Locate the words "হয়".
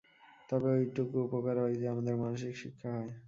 1.61-1.75, 2.95-3.11